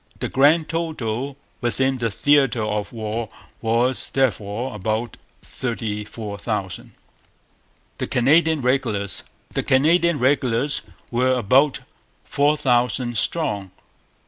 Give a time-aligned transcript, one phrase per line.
[0.17, 3.29] The grand total within the theatre of war
[3.61, 6.95] was therefore about thirty four thousand.
[7.99, 9.21] The Canadian Regulars.
[9.53, 11.81] The Canadian regulars were about
[12.23, 13.69] four thousand strong.